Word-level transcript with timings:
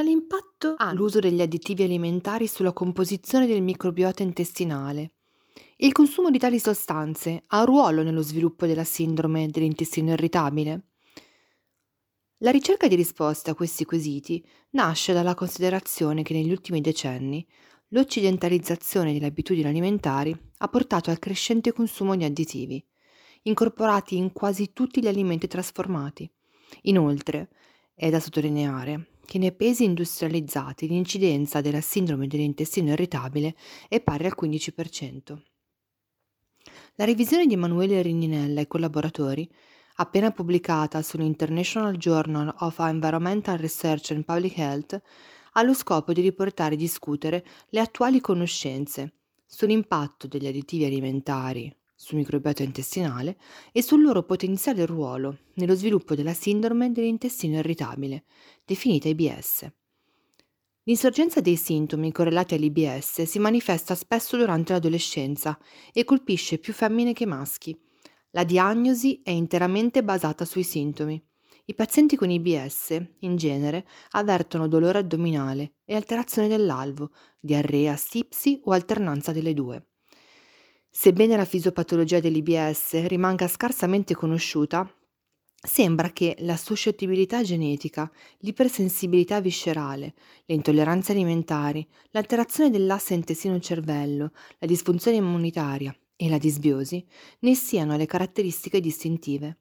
Quale 0.00 0.14
impatto 0.14 0.76
ha 0.78 0.94
l'uso 0.94 1.18
degli 1.18 1.42
additivi 1.42 1.82
alimentari 1.82 2.46
sulla 2.46 2.72
composizione 2.72 3.46
del 3.46 3.60
microbiota 3.60 4.22
intestinale? 4.22 5.16
Il 5.76 5.92
consumo 5.92 6.30
di 6.30 6.38
tali 6.38 6.58
sostanze 6.58 7.42
ha 7.48 7.58
un 7.58 7.66
ruolo 7.66 8.02
nello 8.02 8.22
sviluppo 8.22 8.64
della 8.64 8.84
sindrome 8.84 9.48
dell'intestino 9.48 10.12
irritabile? 10.12 10.86
La 12.38 12.50
ricerca 12.50 12.88
di 12.88 12.94
risposte 12.94 13.50
a 13.50 13.54
questi 13.54 13.84
quesiti 13.84 14.42
nasce 14.70 15.12
dalla 15.12 15.34
considerazione 15.34 16.22
che 16.22 16.32
negli 16.32 16.50
ultimi 16.50 16.80
decenni 16.80 17.46
l'occidentalizzazione 17.88 19.12
delle 19.12 19.26
abitudini 19.26 19.68
alimentari 19.68 20.34
ha 20.60 20.68
portato 20.68 21.10
al 21.10 21.18
crescente 21.18 21.74
consumo 21.74 22.16
di 22.16 22.24
additivi, 22.24 22.82
incorporati 23.42 24.16
in 24.16 24.32
quasi 24.32 24.72
tutti 24.72 25.02
gli 25.02 25.08
alimenti 25.08 25.46
trasformati. 25.46 26.26
Inoltre, 26.84 27.50
è 27.94 28.08
da 28.08 28.18
sottolineare 28.18 29.08
che 29.30 29.38
nei 29.38 29.52
paesi 29.52 29.84
industrializzati 29.84 30.88
l'incidenza 30.88 31.60
della 31.60 31.80
sindrome 31.80 32.26
dell'intestino 32.26 32.90
irritabile 32.90 33.54
è 33.88 34.00
pari 34.00 34.26
al 34.26 34.34
15%. 34.36 35.40
La 36.96 37.04
revisione 37.04 37.46
di 37.46 37.54
Emanuele 37.54 38.02
Rigninella 38.02 38.60
e 38.60 38.66
collaboratori 38.66 39.48
appena 39.94 40.32
pubblicata 40.32 41.00
sull'International 41.00 41.96
Journal 41.96 42.52
of 42.58 42.80
Environmental 42.80 43.56
Research 43.56 44.10
and 44.10 44.24
Public 44.24 44.58
Health, 44.58 45.00
ha 45.52 45.62
lo 45.62 45.74
scopo 45.74 46.12
di 46.12 46.22
riportare 46.22 46.74
e 46.74 46.78
discutere 46.78 47.44
le 47.68 47.78
attuali 47.78 48.20
conoscenze 48.20 49.12
sull'impatto 49.46 50.26
degli 50.26 50.48
additivi 50.48 50.86
alimentari 50.86 51.72
sul 52.00 52.16
microbiota 52.16 52.62
intestinale 52.62 53.36
e 53.72 53.82
sul 53.82 54.00
loro 54.00 54.22
potenziale 54.22 54.86
ruolo 54.86 55.40
nello 55.56 55.74
sviluppo 55.74 56.14
della 56.14 56.32
sindrome 56.32 56.92
dell'intestino 56.92 57.58
irritabile, 57.58 58.24
definita 58.64 59.08
IBS. 59.08 59.70
L'insorgenza 60.84 61.42
dei 61.42 61.56
sintomi 61.56 62.10
correlati 62.10 62.54
all'IBS 62.54 63.24
si 63.24 63.38
manifesta 63.38 63.94
spesso 63.94 64.38
durante 64.38 64.72
l'adolescenza 64.72 65.58
e 65.92 66.04
colpisce 66.04 66.56
più 66.56 66.72
femmine 66.72 67.12
che 67.12 67.26
maschi, 67.26 67.78
la 68.30 68.44
diagnosi 68.44 69.20
è 69.22 69.30
interamente 69.30 70.02
basata 70.02 70.46
sui 70.46 70.62
sintomi. 70.62 71.22
I 71.66 71.74
pazienti 71.74 72.16
con 72.16 72.30
IBS, 72.30 72.98
in 73.20 73.36
genere, 73.36 73.86
avvertono 74.12 74.68
dolore 74.68 75.00
addominale 75.00 75.74
e 75.84 75.94
alterazione 75.94 76.48
dell'alvo, 76.48 77.10
diarrea, 77.38 77.94
stipsi 77.94 78.58
o 78.64 78.72
alternanza 78.72 79.32
delle 79.32 79.52
due. 79.52 79.89
Sebbene 80.92 81.36
la 81.36 81.44
fisiopatologia 81.44 82.18
dell'IBS 82.18 83.06
rimanga 83.06 83.46
scarsamente 83.46 84.16
conosciuta, 84.16 84.92
sembra 85.54 86.10
che 86.10 86.34
la 86.40 86.56
suscettibilità 86.56 87.42
genetica, 87.44 88.10
l'ipersensibilità 88.38 89.40
viscerale, 89.40 90.14
le 90.46 90.54
intolleranze 90.56 91.12
alimentari, 91.12 91.86
l'alterazione 92.10 92.70
dell'asse 92.70 93.14
intestino-cervello, 93.14 94.32
la 94.58 94.66
disfunzione 94.66 95.18
immunitaria 95.18 95.96
e 96.16 96.28
la 96.28 96.38
disbiosi 96.38 97.06
ne 97.40 97.54
siano 97.54 97.96
le 97.96 98.06
caratteristiche 98.06 98.80
distintive. 98.80 99.58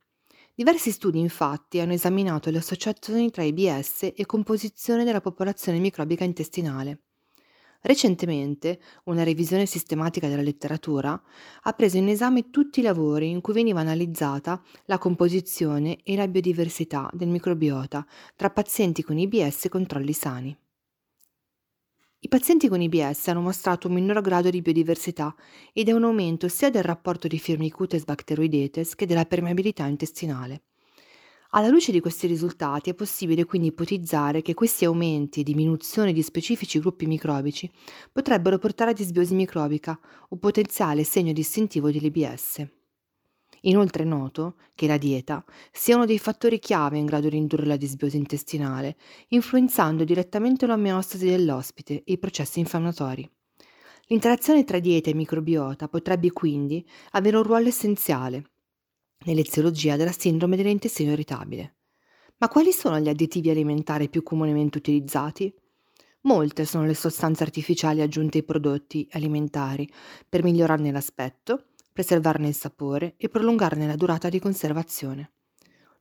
Diversi 0.55 0.89
studi 0.91 1.19
infatti 1.19 1.79
hanno 1.79 1.93
esaminato 1.93 2.49
le 2.49 2.57
associazioni 2.57 3.29
tra 3.29 3.43
IBS 3.43 4.11
e 4.15 4.25
composizione 4.25 5.03
della 5.03 5.21
popolazione 5.21 5.77
microbica 5.77 6.23
intestinale. 6.23 7.03
Recentemente, 7.81 8.81
una 9.05 9.23
revisione 9.23 9.65
sistematica 9.65 10.27
della 10.27 10.41
letteratura 10.41 11.21
ha 11.61 11.73
preso 11.73 11.95
in 11.95 12.09
esame 12.09 12.49
tutti 12.49 12.81
i 12.81 12.83
lavori 12.83 13.29
in 13.29 13.39
cui 13.39 13.53
veniva 13.53 13.79
analizzata 13.79 14.61
la 14.85 14.97
composizione 14.97 15.99
e 16.03 16.17
la 16.17 16.27
biodiversità 16.27 17.09
del 17.13 17.29
microbiota 17.29 18.05
tra 18.35 18.49
pazienti 18.49 19.01
con 19.01 19.17
IBS 19.17 19.65
e 19.65 19.69
controlli 19.69 20.11
sani. 20.11 20.57
I 22.21 22.27
pazienti 22.27 22.67
con 22.67 22.81
IBS 22.81 23.29
hanno 23.29 23.39
mostrato 23.39 23.87
un 23.87 23.93
minor 23.93 24.19
grado 24.19 24.49
di 24.49 24.61
biodiversità 24.61 25.33
ed 25.71 25.87
è 25.87 25.93
un 25.93 26.03
aumento 26.03 26.49
sia 26.49 26.69
del 26.69 26.83
rapporto 26.83 27.29
di 27.29 27.39
Firmicutes 27.39 28.03
bacteroidetes 28.03 28.93
che 28.95 29.05
della 29.05 29.23
permeabilità 29.23 29.85
intestinale. 29.85 30.63
Alla 31.51 31.69
luce 31.69 31.91
di 31.91 31.99
questi 31.99 32.27
risultati 32.27 32.91
è 32.91 32.93
possibile 32.93 33.43
quindi 33.43 33.69
ipotizzare 33.69 34.43
che 34.43 34.53
questi 34.53 34.85
aumenti 34.85 35.39
e 35.39 35.43
diminuzione 35.43 36.13
di 36.13 36.21
specifici 36.21 36.77
gruppi 36.77 37.07
microbici 37.07 37.67
potrebbero 38.11 38.59
portare 38.59 38.91
a 38.91 38.93
disbiosi 38.93 39.33
microbica, 39.33 39.99
un 40.29 40.37
potenziale 40.37 41.03
segno 41.03 41.33
distintivo 41.33 41.89
dell'IBS. 41.89 42.67
Inoltre 43.61 44.03
è 44.03 44.05
noto 44.05 44.57
che 44.75 44.85
la 44.85 44.97
dieta 44.97 45.43
sia 45.71 45.95
uno 45.95 46.05
dei 46.05 46.19
fattori 46.19 46.59
chiave 46.59 46.99
in 46.99 47.07
grado 47.07 47.29
di 47.29 47.37
indurre 47.37 47.65
la 47.65 47.77
disbiosi 47.77 48.17
intestinale, 48.17 48.95
influenzando 49.29 50.03
direttamente 50.03 50.67
l'omeostasi 50.67 51.25
dell'ospite 51.25 52.03
e 52.03 52.13
i 52.13 52.19
processi 52.19 52.59
infiammatori. 52.59 53.27
L'interazione 54.05 54.63
tra 54.63 54.77
dieta 54.77 55.09
e 55.09 55.15
microbiota 55.15 55.87
potrebbe 55.87 56.31
quindi 56.31 56.87
avere 57.13 57.37
un 57.37 57.43
ruolo 57.43 57.69
essenziale 57.69 58.51
nell'eziologia 59.25 59.95
della 59.95 60.11
sindrome 60.11 60.55
dell'intestino 60.55 61.11
irritabile. 61.11 61.75
Ma 62.37 62.47
quali 62.47 62.71
sono 62.71 62.99
gli 62.99 63.09
additivi 63.09 63.49
alimentari 63.49 64.09
più 64.09 64.23
comunemente 64.23 64.77
utilizzati? 64.77 65.53
Molte 66.21 66.65
sono 66.65 66.85
le 66.85 66.93
sostanze 66.93 67.43
artificiali 67.43 68.01
aggiunte 68.01 68.39
ai 68.39 68.43
prodotti 68.43 69.07
alimentari 69.11 69.89
per 70.27 70.43
migliorarne 70.43 70.91
l'aspetto, 70.91 71.65
preservarne 71.91 72.47
il 72.47 72.55
sapore 72.55 73.15
e 73.17 73.29
prolungarne 73.29 73.87
la 73.87 73.95
durata 73.95 74.29
di 74.29 74.39
conservazione. 74.39 75.31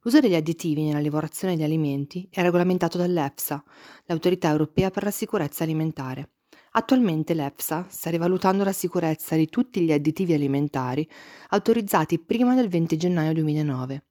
L'uso 0.03 0.21
degli 0.21 0.37
additivi 0.37 0.85
nella 0.85 1.01
lavorazione 1.01 1.57
di 1.57 1.65
alimenti 1.65 2.29
è 2.31 2.41
regolamentato 2.41 2.99
dall'EFSA, 2.99 3.65
l'autorità 4.05 4.49
europea 4.49 4.91
per 4.91 5.03
la 5.03 5.11
sicurezza 5.11 5.65
alimentare. 5.65 6.31
Attualmente 6.79 7.35
l'EFSA 7.35 7.87
sta 7.89 8.09
rivalutando 8.09 8.63
la 8.63 8.71
sicurezza 8.71 9.35
di 9.35 9.49
tutti 9.49 9.81
gli 9.81 9.91
additivi 9.91 10.33
alimentari 10.33 11.07
autorizzati 11.49 12.21
prima 12.21 12.55
del 12.55 12.69
20 12.69 12.97
gennaio 12.97 13.33
2009. 13.33 14.05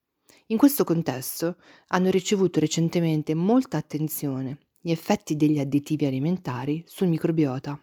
In 0.48 0.58
questo 0.58 0.84
contesto 0.84 1.56
hanno 1.88 2.10
ricevuto 2.10 2.60
recentemente 2.60 3.34
molta 3.36 3.78
attenzione 3.78 4.58
gli 4.82 4.92
effetti 4.92 5.38
degli 5.38 5.60
additivi 5.60 6.08
alimentari 6.08 6.84
sul 6.86 7.08
microbiota. 7.08 7.82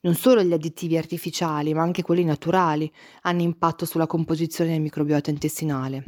Non 0.00 0.14
solo 0.14 0.42
gli 0.42 0.52
additivi 0.52 0.98
artificiali, 0.98 1.72
ma 1.72 1.80
anche 1.80 2.02
quelli 2.02 2.24
naturali 2.24 2.92
hanno 3.22 3.40
impatto 3.40 3.86
sulla 3.86 4.06
composizione 4.06 4.72
del 4.72 4.82
microbiota 4.82 5.30
intestinale. 5.30 6.04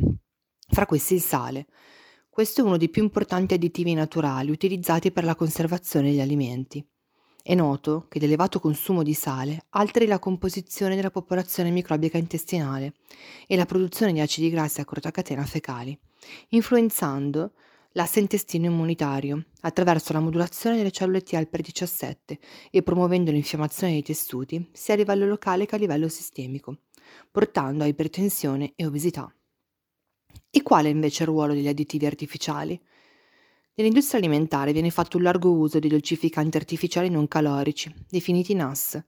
Fra 0.69 0.84
questi 0.84 1.15
il 1.15 1.22
sale. 1.22 1.65
Questo 2.28 2.60
è 2.60 2.65
uno 2.65 2.77
dei 2.77 2.91
più 2.91 3.03
importanti 3.03 3.54
additivi 3.54 3.94
naturali 3.94 4.50
utilizzati 4.50 5.10
per 5.10 5.25
la 5.25 5.34
conservazione 5.34 6.10
degli 6.10 6.21
alimenti. 6.21 6.87
È 7.44 7.56
noto 7.56 8.06
che 8.08 8.20
l'elevato 8.20 8.60
consumo 8.60 9.03
di 9.03 9.14
sale 9.14 9.64
alteri 9.70 10.06
la 10.06 10.20
composizione 10.20 10.94
della 10.94 11.10
popolazione 11.10 11.70
microbica 11.70 12.16
intestinale 12.16 12.94
e 13.48 13.56
la 13.56 13.66
produzione 13.66 14.12
di 14.12 14.20
acidi 14.20 14.48
grassi 14.48 14.80
a 14.80 14.84
corta 14.84 15.10
catena 15.10 15.44
fecali, 15.44 15.98
influenzando 16.50 17.54
l'asse 17.94 18.20
intestino 18.20 18.66
immunitario 18.66 19.47
attraverso 19.62 20.12
la 20.12 20.20
modulazione 20.20 20.76
delle 20.76 20.92
cellule 20.92 21.22
T 21.22 21.44
per 21.47 21.62
17 21.62 22.38
e 22.70 22.82
promuovendo 22.84 23.32
l'infiammazione 23.32 23.94
dei 23.94 24.03
tessuti 24.03 24.69
sia 24.70 24.94
a 24.94 24.98
livello 24.98 25.26
locale 25.26 25.66
che 25.66 25.74
a 25.74 25.78
livello 25.78 26.09
sistemico, 26.09 26.76
portando 27.28 27.82
a 27.82 27.88
ipertensione 27.88 28.72
e 28.76 28.86
obesità. 28.86 29.34
E 30.48 30.62
qual 30.62 30.84
è 30.84 30.88
invece 30.88 31.24
il 31.24 31.28
ruolo 31.28 31.54
degli 31.54 31.66
additivi 31.66 32.06
artificiali? 32.06 32.80
Nell'industria 33.75 34.19
alimentare 34.19 34.72
viene 34.72 34.91
fatto 34.91 35.16
un 35.16 35.22
largo 35.22 35.50
uso 35.50 35.78
di 35.78 35.88
dolcificanti 35.88 36.59
artificiali 36.59 37.09
non 37.09 37.27
calorici, 37.27 37.91
definiti 38.06 38.53
NAS. 38.53 39.03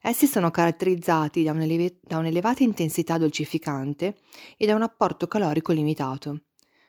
Essi 0.00 0.26
sono 0.26 0.52
caratterizzati 0.52 1.42
da, 1.42 1.50
un'eleve- 1.50 1.98
da 2.00 2.18
un'elevata 2.18 2.62
intensità 2.62 3.18
dolcificante 3.18 4.18
e 4.56 4.66
da 4.66 4.76
un 4.76 4.82
apporto 4.82 5.26
calorico 5.26 5.72
limitato. 5.72 6.42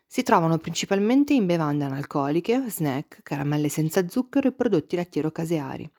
Si 0.06 0.22
trovano 0.22 0.60
principalmente 0.60 1.34
in 1.34 1.48
bevande 1.48 1.86
analcoliche, 1.86 2.70
snack, 2.70 3.24
caramelle 3.24 3.70
senza 3.70 4.08
zucchero 4.08 4.50
e 4.50 4.54
prodotti 4.54 4.96
lattiero-caseari. 4.96 5.90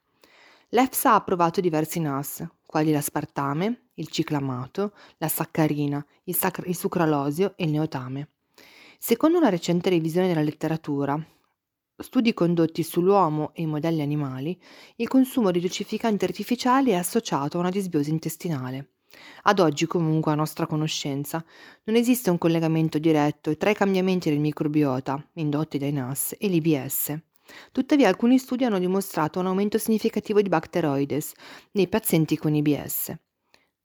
L'EFSA 0.69 1.11
ha 1.11 1.15
approvato 1.17 1.61
diversi 1.61 1.99
NAS, 1.99 2.47
quali 2.65 2.93
l'aspartame, 2.93 3.89
il 3.95 4.07
ciclamato, 4.09 4.93
la 5.19 5.29
saccarina, 5.29 6.05
il, 6.25 6.37
sac- 6.37 6.67
il 6.67 6.77
sucralosio 6.77 7.55
e 7.57 7.65
il 7.65 7.71
neotame. 7.71 8.29
Secondo 8.99 9.39
una 9.39 9.51
recente 9.51 9.91
revisione 9.91 10.27
della 10.27 10.43
letteratura, 10.43 11.23
studi 11.99 12.33
condotti 12.33 12.83
sull'uomo 12.83 13.53
e 13.55 13.63
i 13.63 13.67
modelli 13.67 14.01
animali, 14.01 14.59
il 14.97 15.07
consumo 15.07 15.51
di 15.51 15.61
dolcificanti 15.61 16.25
artificiali 16.25 16.91
è 16.91 16.95
associato 16.95 17.57
a 17.57 17.61
una 17.61 17.71
disbiosi 17.71 18.11
intestinale. 18.11 18.95
Ad 19.43 19.61
oggi, 19.61 19.87
comunque, 19.87 20.33
a 20.33 20.35
nostra 20.35 20.67
conoscenza, 20.67 21.45
non 21.85 21.97
esiste 21.97 22.31
un 22.31 22.39
collegamento 22.39 22.99
diretto 22.99 23.57
tra 23.57 23.71
i 23.71 23.75
cambiamenti 23.75 24.31
del 24.31 24.41
microbiota 24.41 25.25
indotti 25.35 25.79
dai 25.79 25.93
NAS 25.93 26.35
e 26.39 26.49
l'IBS. 26.49 27.19
Tuttavia, 27.73 28.09
alcuni 28.09 28.39
studi 28.39 28.65
hanno 28.65 28.79
dimostrato 28.79 29.39
un 29.39 29.47
aumento 29.47 29.79
significativo 29.79 30.43
di 30.43 30.49
bacteroides 30.49 31.33
nei 31.73 31.87
pazienti 31.87 32.37
con 32.37 32.55
IBS. 32.55 33.15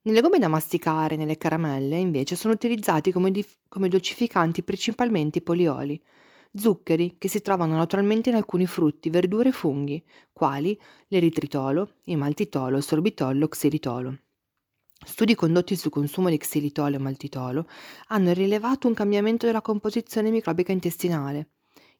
Nelle 0.04 0.22
gomme 0.22 0.40
da 0.40 0.48
masticare 0.48 1.16
nelle 1.16 1.38
caramelle, 1.38 1.98
invece, 1.98 2.36
sono 2.36 2.54
utilizzati 2.54 3.12
come, 3.12 3.32
dif- 3.32 3.60
come 3.68 3.88
dolcificanti 3.88 4.64
principalmente 4.64 5.40
i 5.40 5.42
polioli. 5.42 6.02
zuccheri 6.54 7.16
che 7.18 7.28
si 7.30 7.42
trovano 7.42 7.76
naturalmente 7.76 8.30
in 8.30 8.36
alcuni 8.36 8.66
frutti, 8.68 9.10
verdure 9.10 9.50
e 9.50 9.52
funghi, 9.54 10.04
quali 10.34 10.80
l'eritritolo, 11.08 11.96
il 12.06 12.18
maltitolo, 12.18 12.78
il 12.78 12.84
sorbitolo, 12.84 13.48
xilitolo. 13.48 14.20
Studi 15.06 15.36
condotti 15.36 15.76
sul 15.76 15.92
consumo 15.92 16.30
di 16.30 16.38
xilitolo 16.38 16.96
e 16.96 17.00
maltitolo 17.00 17.68
hanno 18.08 18.34
rilevato 18.34 18.88
un 18.88 18.94
cambiamento 18.94 19.46
della 19.46 19.62
composizione 19.62 20.30
microbica 20.32 20.72
intestinale. 20.72 21.52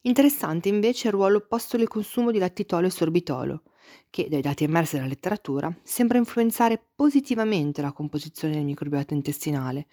Interessante 0.02 0.68
invece 0.68 1.08
il 1.08 1.14
ruolo 1.14 1.38
opposto 1.38 1.76
del 1.76 1.88
consumo 1.88 2.30
di 2.30 2.38
lattitolo 2.38 2.86
e 2.86 2.90
sorbitolo, 2.90 3.62
che, 4.10 4.28
dai 4.28 4.40
dati 4.40 4.64
emersi 4.64 4.96
dalla 4.96 5.08
letteratura, 5.08 5.74
sembra 5.82 6.18
influenzare 6.18 6.82
positivamente 6.94 7.82
la 7.82 7.92
composizione 7.92 8.54
del 8.54 8.64
microbiota 8.64 9.14
intestinale, 9.14 9.86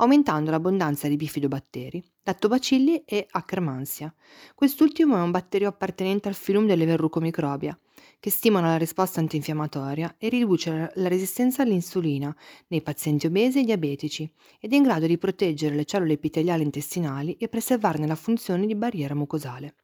aumentando 0.00 0.50
l'abbondanza 0.50 1.08
di 1.08 1.16
bifidobatteri, 1.16 2.02
lattobacilli 2.22 3.02
e 3.04 3.26
Akkermansia. 3.30 4.14
Quest'ultimo 4.54 5.16
è 5.16 5.20
un 5.20 5.30
batterio 5.30 5.68
appartenente 5.68 6.28
al 6.28 6.34
filum 6.34 6.66
delle 6.66 6.86
verrucomicrobia, 6.86 7.78
che 8.20 8.30
stimola 8.30 8.68
la 8.68 8.76
risposta 8.76 9.20
antinfiammatoria 9.20 10.16
e 10.18 10.28
riduce 10.28 10.92
la 10.94 11.08
resistenza 11.08 11.62
all'insulina 11.62 12.34
nei 12.68 12.82
pazienti 12.82 13.26
obesi 13.26 13.60
e 13.60 13.64
diabetici 13.64 14.30
ed 14.60 14.72
è 14.72 14.76
in 14.76 14.82
grado 14.82 15.06
di 15.06 15.18
proteggere 15.18 15.74
le 15.74 15.84
cellule 15.84 16.14
epiteliali 16.14 16.62
intestinali 16.62 17.34
e 17.34 17.48
preservarne 17.48 18.06
la 18.06 18.16
funzione 18.16 18.66
di 18.66 18.74
barriera 18.74 19.14
mucosale. 19.14 19.74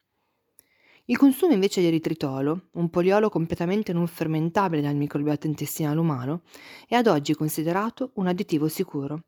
Il 1.05 1.17
consumo 1.17 1.53
invece 1.53 1.81
di 1.81 1.87
eritritolo, 1.87 2.69
un 2.73 2.89
poliolo 2.89 3.29
completamente 3.29 3.93
non 3.93 4.07
fermentabile 4.07 4.81
dal 4.81 4.95
microbiota 4.95 5.47
intestinale 5.47 5.99
umano, 5.99 6.41
è 6.87 6.95
ad 6.95 7.07
oggi 7.07 7.35
considerato 7.35 8.11
un 8.15 8.27
additivo 8.27 8.67
sicuro 8.67 9.21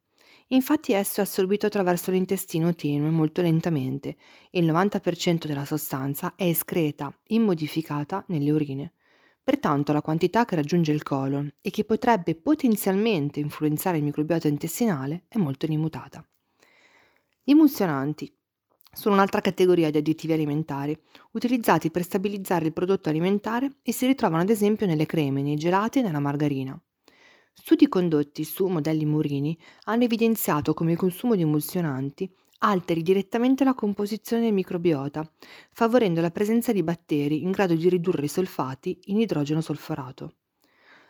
Infatti 0.51 0.93
esso 0.93 1.19
è 1.19 1.23
assorbito 1.23 1.65
attraverso 1.65 2.09
l'intestino 2.09 2.73
tenue 2.73 3.09
molto 3.09 3.41
lentamente 3.41 4.15
e 4.49 4.59
il 4.59 4.65
90% 4.71 5.45
della 5.45 5.65
sostanza 5.65 6.35
è 6.35 6.45
escreta, 6.45 7.13
immodificata, 7.27 8.23
nelle 8.27 8.51
urine. 8.51 8.93
Pertanto 9.43 9.91
la 9.91 10.01
quantità 10.01 10.45
che 10.45 10.55
raggiunge 10.55 10.93
il 10.93 11.03
colon 11.03 11.51
e 11.59 11.69
che 11.69 11.83
potrebbe 11.83 12.35
potenzialmente 12.35 13.41
influenzare 13.41 13.97
il 13.97 14.03
microbiota 14.03 14.47
intestinale 14.47 15.23
è 15.27 15.37
molto 15.37 15.65
limitata. 15.65 16.25
Gli 17.43 17.51
emulsionanti 17.51 18.33
sono 18.91 19.15
un'altra 19.15 19.41
categoria 19.41 19.91
di 19.91 19.97
additivi 19.97 20.33
alimentari, 20.33 20.97
utilizzati 21.31 21.91
per 21.91 22.03
stabilizzare 22.03 22.65
il 22.65 22.73
prodotto 22.73 23.09
alimentare 23.09 23.77
e 23.81 23.91
si 23.91 24.05
ritrovano 24.05 24.41
ad 24.41 24.49
esempio 24.49 24.85
nelle 24.85 25.05
creme, 25.05 25.41
nei 25.41 25.55
gelati 25.55 25.99
e 25.99 26.01
nella 26.01 26.19
margarina. 26.19 26.79
Studi 27.53 27.87
condotti 27.87 28.43
su 28.43 28.67
modelli 28.67 29.05
murini 29.05 29.57
hanno 29.85 30.03
evidenziato 30.03 30.73
come 30.73 30.91
il 30.91 30.97
consumo 30.97 31.35
di 31.35 31.41
emulsionanti 31.41 32.31
alteri 32.59 33.03
direttamente 33.03 33.63
la 33.63 33.75
composizione 33.75 34.43
del 34.43 34.53
microbiota, 34.53 35.29
favorendo 35.71 36.21
la 36.21 36.31
presenza 36.31 36.71
di 36.71 36.83
batteri 36.83 37.43
in 37.43 37.51
grado 37.51 37.75
di 37.75 37.89
ridurre 37.89 38.25
i 38.25 38.29
solfati 38.29 38.99
in 39.05 39.19
idrogeno 39.19 39.61
solforato. 39.61 40.35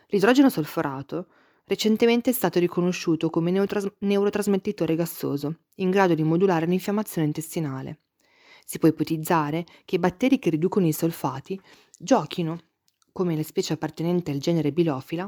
L'idrogeno 0.08 0.50
solforato 0.50 1.28
recentemente 1.68 2.30
è 2.30 2.32
stato 2.32 2.58
riconosciuto 2.58 3.30
come 3.30 3.50
neutras- 3.50 3.92
neurotrasmettitore 3.98 4.96
gassoso, 4.96 5.60
in 5.76 5.90
grado 5.90 6.14
di 6.14 6.22
modulare 6.22 6.66
l'infiammazione 6.66 7.26
intestinale. 7.26 8.00
Si 8.64 8.78
può 8.78 8.88
ipotizzare 8.88 9.64
che 9.84 9.96
i 9.96 9.98
batteri 9.98 10.38
che 10.38 10.50
riducono 10.50 10.86
i 10.86 10.92
solfati 10.92 11.60
giochino, 11.98 12.58
come 13.12 13.36
le 13.36 13.42
specie 13.42 13.74
appartenenti 13.74 14.30
al 14.30 14.38
genere 14.38 14.72
Bilofila, 14.72 15.24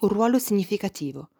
un 0.00 0.08
ruolo 0.08 0.38
significativo 0.38 1.30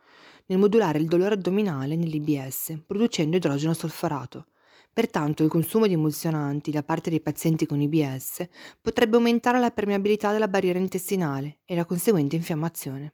nel 0.47 0.59
modulare 0.59 0.99
il 0.99 1.07
dolore 1.07 1.35
addominale 1.35 1.95
nell'IBS, 1.97 2.83
producendo 2.87 3.37
idrogeno 3.37 3.73
solforato. 3.73 4.47
Pertanto 4.93 5.45
il 5.45 5.49
consumo 5.49 5.87
di 5.87 5.93
emulsionanti 5.93 6.73
da 6.73 6.83
parte 6.83 7.11
dei 7.11 7.21
pazienti 7.21 7.65
con 7.65 7.81
IBS 7.81 8.49
potrebbe 8.81 9.17
aumentare 9.17 9.61
la 9.61 9.71
permeabilità 9.71 10.33
della 10.33 10.49
barriera 10.49 10.81
intestinale 10.81 11.61
e 11.65 11.77
la 11.77 11.85
conseguente 11.85 12.35
infiammazione. 12.35 13.13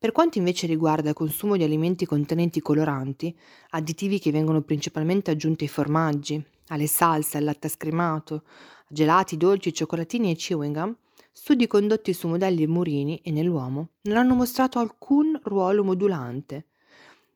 Per 0.00 0.12
quanto 0.12 0.38
invece 0.38 0.66
riguarda 0.66 1.10
il 1.10 1.14
consumo 1.14 1.58
di 1.58 1.62
alimenti 1.62 2.06
contenenti 2.06 2.60
coloranti, 2.60 3.36
additivi 3.70 4.18
che 4.18 4.30
vengono 4.30 4.62
principalmente 4.62 5.30
aggiunti 5.30 5.64
ai 5.64 5.70
formaggi, 5.70 6.42
alle 6.68 6.86
salse, 6.86 7.36
al 7.36 7.44
latte 7.44 7.68
scremato, 7.68 8.44
gelati, 8.88 9.36
dolci, 9.36 9.74
cioccolatini 9.74 10.30
e 10.30 10.36
chewing 10.36 10.74
gum, 10.74 10.96
Studi 11.32 11.66
condotti 11.66 12.14
su 12.14 12.28
modelli 12.28 12.66
murini 12.66 13.20
e 13.22 13.30
nell'uomo 13.30 13.90
non 14.02 14.16
hanno 14.16 14.34
mostrato 14.34 14.78
alcun 14.78 15.38
ruolo 15.44 15.84
modulante 15.84 16.68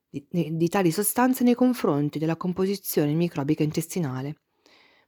di, 0.08 0.26
di 0.56 0.69
tali 0.69 0.90
sostanze 0.90 1.44
nei 1.44 1.55
confronti 1.55 2.19
della 2.19 2.37
composizione 2.37 3.12
microbica 3.12 3.62
intestinale. 3.62 4.40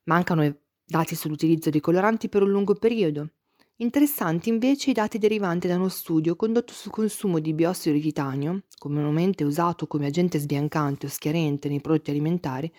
Mancano 0.04 0.56
dati 0.84 1.14
sull'utilizzo 1.14 1.70
di 1.70 1.80
coloranti 1.80 2.28
per 2.28 2.42
un 2.42 2.50
lungo 2.50 2.74
periodo. 2.74 3.30
Interessanti 3.78 4.48
invece 4.48 4.88
i 4.88 4.94
dati 4.94 5.18
derivanti 5.18 5.68
da 5.68 5.74
uno 5.76 5.90
studio 5.90 6.34
condotto 6.34 6.72
sul 6.72 6.90
consumo 6.90 7.40
di 7.40 7.52
biossido 7.52 7.94
di 7.94 8.00
titanio, 8.00 8.62
comunemente 8.78 9.44
usato 9.44 9.86
come 9.86 10.06
agente 10.06 10.38
sbiancante 10.38 11.04
o 11.04 11.08
schiarente 11.10 11.68
nei 11.68 11.82
prodotti 11.82 12.08
alimentari, 12.08 12.72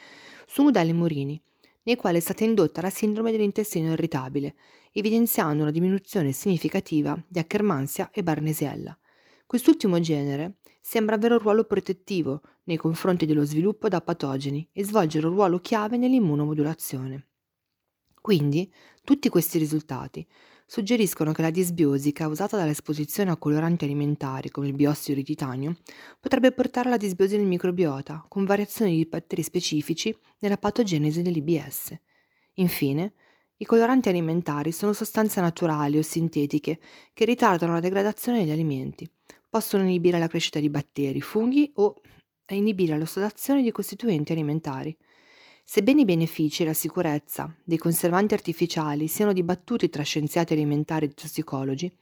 su 0.47 0.63
modelli 0.63 0.93
murini, 0.93 1.39
nei 1.83 1.97
quali 1.97 2.17
è 2.17 2.19
stata 2.19 2.45
indotta 2.45 2.81
la 2.81 2.89
sindrome 2.89 3.29
dell'intestino 3.29 3.91
irritabile, 3.91 4.55
evidenziando 4.91 5.61
una 5.61 5.71
diminuzione 5.71 6.31
significativa 6.31 7.15
di 7.27 7.37
Akkermansia 7.37 8.09
e 8.09 8.23
Barnesiella. 8.23 8.97
Quest'ultimo 9.45 9.99
genere 9.99 10.55
sembra 10.81 11.13
avere 11.13 11.35
un 11.35 11.41
ruolo 11.41 11.65
protettivo 11.65 12.41
nei 12.63 12.77
confronti 12.77 13.27
dello 13.27 13.45
sviluppo 13.45 13.87
da 13.87 14.01
patogeni 14.01 14.67
e 14.73 14.83
svolgere 14.83 15.27
un 15.27 15.33
ruolo 15.33 15.59
chiave 15.59 15.95
nell'immunomodulazione. 15.97 17.27
Quindi, 18.19 18.69
tutti 19.03 19.29
questi 19.29 19.59
risultati 19.59 20.27
suggeriscono 20.69 21.31
che 21.31 21.41
la 21.41 21.49
disbiosi 21.49 22.11
causata 22.11 22.57
dall'esposizione 22.57 23.31
a 23.31 23.37
coloranti 23.37 23.85
alimentari 23.85 24.51
come 24.51 24.67
il 24.67 24.73
biossido 24.73 25.15
di 25.15 25.23
titanio 25.23 25.77
potrebbe 26.19 26.51
portare 26.51 26.89
alla 26.89 26.97
disbiosi 26.97 27.37
del 27.37 27.45
microbiota 27.45 28.25
con 28.27 28.43
variazioni 28.43 28.97
di 28.97 29.05
batteri 29.05 29.43
specifici 29.43 30.15
nella 30.39 30.57
patogenesi 30.57 31.21
dell'IBS. 31.21 31.97
Infine, 32.55 33.13
i 33.55 33.65
coloranti 33.65 34.09
alimentari 34.09 34.73
sono 34.73 34.91
sostanze 34.91 35.39
naturali 35.39 35.97
o 35.97 36.01
sintetiche 36.01 36.79
che 37.13 37.25
ritardano 37.25 37.73
la 37.73 37.79
degradazione 37.79 38.39
degli 38.39 38.51
alimenti, 38.51 39.09
possono 39.49 39.83
inibire 39.83 40.19
la 40.19 40.27
crescita 40.27 40.59
di 40.59 40.69
batteri, 40.69 41.21
funghi 41.21 41.71
o 41.75 41.95
inibire 42.49 42.97
l'ossidazione 42.97 43.63
di 43.63 43.71
costituenti 43.71 44.33
alimentari. 44.33 44.95
Sebbene 45.69 46.01
i 46.01 46.05
benefici 46.05 46.63
e 46.63 46.65
la 46.65 46.73
sicurezza 46.73 47.53
dei 47.61 47.77
conservanti 47.77 48.33
artificiali 48.33 49.07
siano 49.07 49.33
dibattuti 49.33 49.89
tra 49.89 50.01
scienziati 50.01 50.53
alimentari 50.53 51.07
e 51.07 51.13
tossicologi, 51.13 51.93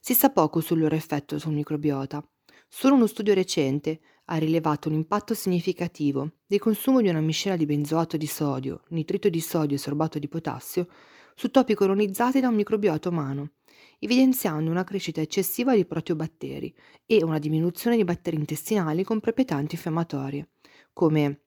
si 0.00 0.12
sa 0.12 0.28
poco 0.28 0.60
sul 0.60 0.80
loro 0.80 0.96
effetto 0.96 1.38
sul 1.38 1.54
microbiota. 1.54 2.22
Solo 2.68 2.94
uno 2.94 3.06
studio 3.06 3.32
recente 3.32 4.00
ha 4.26 4.36
rilevato 4.36 4.90
un 4.90 4.96
impatto 4.96 5.32
significativo 5.32 6.32
del 6.46 6.58
consumo 6.58 7.00
di 7.00 7.08
una 7.08 7.22
miscela 7.22 7.56
di 7.56 7.64
benzoato 7.64 8.18
di 8.18 8.26
sodio, 8.26 8.82
nitrito 8.88 9.30
di 9.30 9.40
sodio 9.40 9.76
e 9.76 9.80
sorbato 9.80 10.18
di 10.18 10.28
potassio 10.28 10.86
su 11.34 11.50
topi 11.50 11.72
colonizzati 11.72 12.40
da 12.40 12.48
un 12.48 12.54
microbiota 12.54 13.08
umano, 13.08 13.52
evidenziando 13.98 14.70
una 14.70 14.84
crescita 14.84 15.22
eccessiva 15.22 15.74
di 15.74 15.86
proteobatteri 15.86 16.76
e 17.06 17.24
una 17.24 17.38
diminuzione 17.38 17.96
di 17.96 18.04
batteri 18.04 18.36
intestinali 18.36 19.04
con 19.04 19.20
proprietà 19.20 19.54
antinfiammatorie, 19.54 20.50
come 20.92 21.45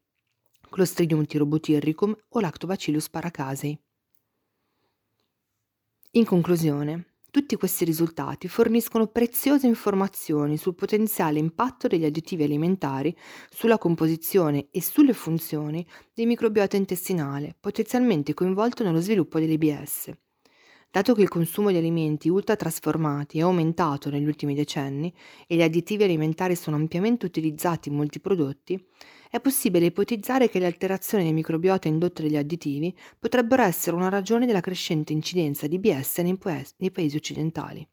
Clostridium 0.69 1.25
tyrobutirricum 1.25 2.15
o 2.29 2.39
Lactobacillus 2.39 3.09
paracasei. 3.09 3.77
In 6.11 6.25
conclusione, 6.25 7.05
tutti 7.31 7.55
questi 7.55 7.85
risultati 7.85 8.47
forniscono 8.47 9.05
preziose 9.05 9.67
informazioni 9.67 10.57
sul 10.57 10.73
potenziale 10.73 11.37
impatto 11.37 11.87
degli 11.87 12.05
additivi 12.05 12.43
alimentari 12.43 13.15
sulla 13.51 13.77
composizione 13.77 14.69
e 14.71 14.81
sulle 14.81 15.13
funzioni 15.13 15.85
del 16.13 16.25
microbiota 16.25 16.75
intestinale, 16.75 17.55
potenzialmente 17.59 18.33
coinvolto 18.33 18.83
nello 18.83 18.99
sviluppo 18.99 19.39
dell'IBS. 19.39 20.11
Dato 20.91 21.13
che 21.13 21.21
il 21.21 21.29
consumo 21.29 21.69
di 21.69 21.77
alimenti 21.77 22.29
ultratrasformati 22.29 23.37
è 23.37 23.41
aumentato 23.41 24.09
negli 24.09 24.25
ultimi 24.25 24.55
decenni 24.55 25.13
e 25.45 25.55
gli 25.55 25.61
additivi 25.61 26.03
alimentari 26.03 26.55
sono 26.55 26.77
ampiamente 26.77 27.27
utilizzati 27.27 27.89
in 27.89 27.95
molti 27.95 28.19
prodotti, 28.19 28.83
è 29.29 29.39
possibile 29.39 29.85
ipotizzare 29.85 30.49
che 30.49 30.57
le 30.57 30.65
alterazioni 30.65 31.25
del 31.25 31.33
microbiota 31.33 31.87
indotte 31.87 32.23
dagli 32.23 32.35
additivi 32.35 32.95
potrebbero 33.19 33.61
essere 33.61 33.95
una 33.95 34.09
ragione 34.09 34.47
della 34.47 34.59
crescente 34.59 35.13
incidenza 35.13 35.67
di 35.67 35.75
IBS 35.75 36.17
nei, 36.19 36.35
paesi, 36.35 36.73
nei 36.77 36.89
paesi 36.89 37.15
occidentali. 37.15 37.87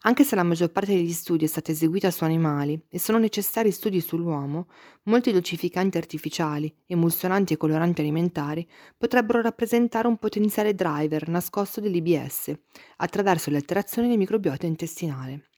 Anche 0.00 0.24
se 0.24 0.36
la 0.36 0.44
maggior 0.44 0.70
parte 0.70 0.94
degli 0.94 1.12
studi 1.12 1.44
è 1.44 1.48
stata 1.48 1.72
eseguita 1.72 2.10
su 2.10 2.24
animali 2.24 2.80
e 2.88 2.98
sono 2.98 3.18
necessari 3.18 3.70
studi 3.70 4.00
sull'uomo, 4.00 4.68
molti 5.04 5.32
dolcificanti 5.32 5.98
artificiali, 5.98 6.72
emulsionanti 6.86 7.54
e 7.54 7.56
coloranti 7.56 8.02
alimentari 8.02 8.66
potrebbero 8.96 9.42
rappresentare 9.42 10.06
un 10.06 10.16
potenziale 10.16 10.74
driver 10.74 11.28
nascosto 11.28 11.80
dell'IBS 11.80 12.54
attraverso 12.98 13.50
le 13.50 13.56
alterazioni 13.56 14.08
del 14.08 14.18
microbiota 14.18 14.64
intestinale. 14.64 15.48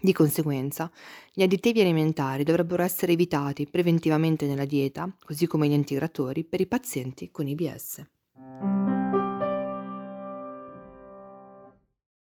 Di 0.00 0.12
conseguenza, 0.12 0.90
gli 1.32 1.42
additivi 1.42 1.80
alimentari 1.80 2.44
dovrebbero 2.44 2.82
essere 2.82 3.12
evitati 3.12 3.66
preventivamente 3.66 4.46
nella 4.46 4.64
dieta, 4.64 5.14
così 5.24 5.46
come 5.46 5.68
gli 5.68 5.72
integratori, 5.72 6.44
per 6.44 6.60
i 6.60 6.66
pazienti 6.66 7.30
con 7.30 7.48
IBS. 7.48 8.15